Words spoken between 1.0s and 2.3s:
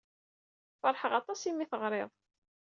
aṭas imi ay d-teɣriḍ.